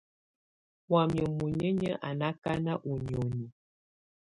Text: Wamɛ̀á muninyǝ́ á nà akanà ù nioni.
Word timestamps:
Wamɛ̀á 0.91 1.25
muninyǝ́ 1.37 1.99
á 2.07 2.09
nà 2.19 2.25
akanà 2.33 2.73
ù 2.89 2.93
nioni. 3.05 3.45